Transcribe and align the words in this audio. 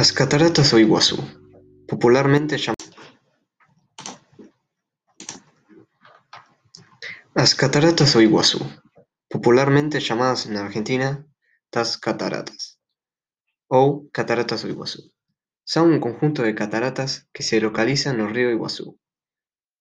As 0.00 0.12
Cataratas 0.12 0.70
do 0.70 0.78
Iguazú, 0.78 1.18
popularmente 1.98 2.56
llamadas 10.06 10.46
en 10.46 10.56
Argentina 10.56 11.26
"das 11.72 11.98
Cataratas" 11.98 12.78
ou 13.66 14.08
Cataratas 14.12 14.62
do 14.62 14.68
Iguazú, 14.68 15.10
son 15.64 15.90
un 15.90 15.98
conjunto 15.98 16.46
de 16.46 16.54
cataratas 16.54 17.26
que 17.34 17.42
se 17.42 17.60
localizan 17.60 18.18
no 18.18 18.28
río 18.28 18.54
Iguazú, 18.54 19.00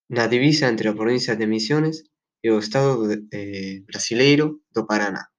na 0.09 0.25
divisa 0.25 0.65
entre 0.65 0.89
a 0.89 0.97
provincia 0.97 1.37
de 1.37 1.45
Misiones 1.45 2.09
e 2.41 2.49
o 2.49 2.57
estado 2.57 3.05
brasileiro 3.85 4.65
do 4.73 4.89
Paraná. 4.89 5.29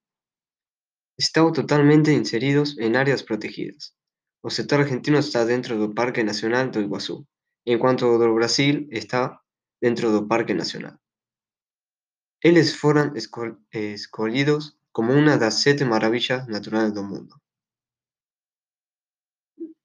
Están 1.18 1.50
totalmente 1.50 2.14
inseridos 2.14 2.78
en 2.78 2.94
áreas 2.94 3.24
protegidas. 3.26 3.97
O 4.40 4.50
sector 4.50 4.80
argentino 4.80 5.18
está 5.18 5.44
dentro 5.44 5.76
do 5.78 5.94
Parque 5.94 6.22
Nacional 6.22 6.70
do 6.70 6.80
Iguazú, 6.80 7.26
enquanto 7.66 8.06
o 8.06 8.18
do 8.18 8.34
Brasil 8.34 8.86
está 8.90 9.42
dentro 9.80 10.12
do 10.12 10.28
Parque 10.28 10.54
Nacional. 10.54 10.98
Eles 12.40 12.76
foran 12.76 13.14
escollidos 13.16 14.78
como 14.92 15.12
unha 15.12 15.38
das 15.42 15.62
sete 15.62 15.84
maravillas 15.84 16.46
naturais 16.46 16.94
do 16.94 17.02
mundo. 17.02 17.34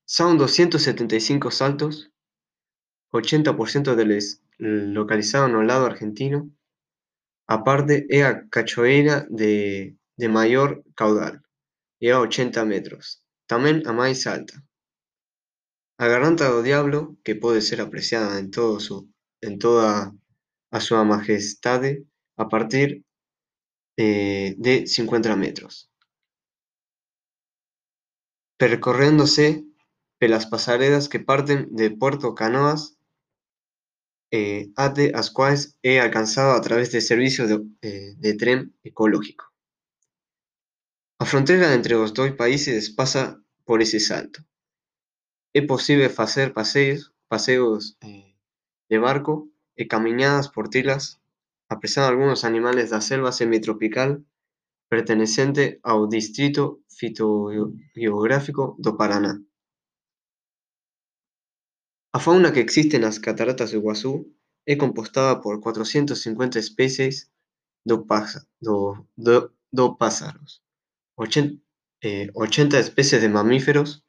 Y 0.06 1.20
cinco 1.20 1.50
saltos, 1.50 2.12
ochenta 3.10 3.58
por 3.58 3.70
ciento 3.70 3.96
deles 3.96 4.44
localizados 4.60 5.50
no 5.50 5.64
lado 5.64 5.86
argentino, 5.86 6.54
aparte 7.48 8.06
é 8.10 8.22
a 8.24 8.46
cachoeira 8.48 9.26
de 9.30 9.98
de 10.16 10.28
maior 10.30 10.84
caudal, 10.94 11.42
é 12.00 12.12
a 12.12 12.20
ochenta 12.20 12.64
metros, 12.66 13.23
tamén 13.54 13.86
a 13.86 13.94
máis 13.94 14.26
alta. 14.26 14.56
A 16.02 16.06
do 16.50 16.66
Diablo, 16.66 17.00
que 17.26 17.38
pode 17.44 17.62
ser 17.62 17.80
apreciada 17.82 18.42
en 18.42 18.50
todo 18.50 18.72
o 18.78 18.84
seu 18.86 19.00
en 19.48 19.60
toda 19.62 20.10
a 20.76 20.80
a 22.44 22.46
partir 22.50 23.06
de 24.66 24.74
cincuenta 24.88 25.36
metros, 25.36 25.92
percorréndose 28.58 29.48
pelas 30.20 30.46
pasaredas 30.48 31.08
que 31.12 31.20
parten 31.20 31.60
de 31.76 31.92
Puerto 31.92 32.34
Canoas 32.34 32.98
até 34.76 35.12
as 35.14 35.30
cuais 35.30 35.78
é 35.84 36.00
alcanzado 36.00 36.58
a 36.58 36.62
través 36.66 36.90
de 36.90 37.02
servizos 37.02 37.48
de 38.24 38.32
tren 38.40 38.74
ecológico. 38.84 39.46
A 41.20 41.26
fronteira 41.26 41.76
entre 41.78 41.94
os 41.96 42.12
dois 42.12 42.34
países 42.34 42.90
pasa 42.90 43.43
por 43.66 43.82
ese 43.82 44.00
salto. 44.00 44.42
Es 45.54 45.66
posible 45.66 46.12
hacer 46.16 46.54
paseos, 46.54 47.98
eh, 48.02 48.36
de 48.90 48.98
barco 48.98 49.50
y 49.76 49.88
caminadas 49.88 50.50
por 50.50 50.70
tilas, 50.70 51.22
a 51.70 51.80
pesar 51.80 52.04
de 52.06 52.10
algunos 52.12 52.44
animales 52.44 52.90
da 52.90 53.02
selva 53.02 53.32
semitropical 53.32 54.26
pertenecente 54.90 55.80
al 55.84 56.10
distrito 56.10 56.82
fitogeográfico 56.88 58.76
do 58.78 58.96
Paraná. 58.96 59.42
La 62.14 62.20
fauna 62.20 62.54
que 62.54 62.60
existe 62.60 62.98
en 62.98 63.04
las 63.04 63.20
cataratas 63.20 63.72
de 63.72 63.78
Iguazú 63.78 64.36
es 64.68 64.78
compostada 64.78 65.42
por 65.42 65.60
450 65.62 66.60
especies 66.60 67.32
de 67.86 67.98
pájaros, 69.98 70.64
80, 71.16 71.63
eh, 72.06 72.30
80 72.34 72.80
especies 72.80 73.22
de 73.22 73.30
mamíferos, 73.30 74.06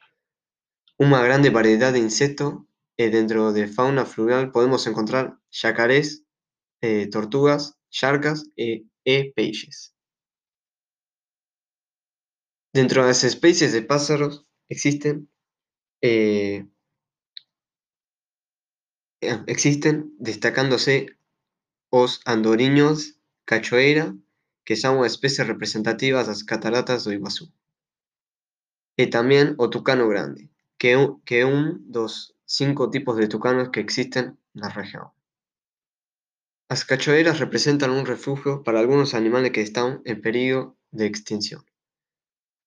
una 0.98 1.22
grande 1.22 1.50
variedad 1.50 1.92
de 1.92 2.00
insectos. 2.00 2.64
Eh, 2.96 3.10
dentro 3.10 3.52
de 3.52 3.68
fauna 3.68 4.04
fluvial 4.04 4.50
podemos 4.50 4.88
encontrar 4.88 5.38
yacarés, 5.52 6.24
eh, 6.80 7.08
tortugas, 7.08 7.78
sharcas 7.90 8.50
eh, 8.56 8.82
e, 9.04 9.18
e 9.18 9.32
peixes. 9.32 9.94
Dentro 12.72 13.02
de 13.02 13.08
las 13.08 13.22
especies 13.22 13.72
de 13.72 13.82
pájaros 13.82 14.44
existen, 14.68 15.30
ah, 16.02 16.66
existen 19.46 20.16
destacándose 20.18 21.16
os 21.90 22.20
andoriños, 22.24 23.20
cachoeira, 23.44 24.16
que 24.64 24.74
son 24.74 25.04
especies 25.04 25.46
representativas 25.46 26.26
de 26.26 26.32
las 26.32 26.42
cataratas 26.42 27.04
do 27.04 27.12
Iguazú 27.12 27.52
e 29.02 29.04
tamén 29.16 29.46
o 29.58 29.66
tucano 29.74 30.06
grande, 30.12 30.42
que 30.78 30.88
é 30.94 30.96
que 31.26 31.36
é 31.42 31.46
un 31.46 31.82
dos 31.96 32.34
cinco 32.46 32.90
tipos 32.94 33.16
de 33.16 33.30
tucanos 33.32 33.70
que 33.72 33.80
existen 33.80 34.24
na 34.60 34.68
rexión. 34.68 35.08
As 36.74 36.82
cachoeiras 36.88 37.40
representan 37.44 37.90
un 37.98 38.04
refugio 38.06 38.62
para 38.64 38.80
algúns 38.80 39.14
animales 39.14 39.52
que 39.54 39.62
están 39.68 39.88
en 40.10 40.16
perigo 40.24 40.60
de 40.98 41.04
extinción, 41.06 41.62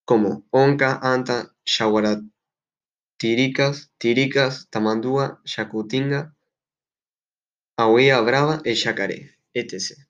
como 0.09 0.29
onca, 0.51 0.99
anta, 1.01 1.37
xaguaratiricas, 1.65 3.75
tiricas, 4.01 4.53
tamandúa, 4.73 5.25
xacutinga, 5.53 6.21
auea 7.83 8.21
brava 8.21 8.55
e 8.69 8.75
xacaré, 8.75 9.19
etc. 9.53 10.07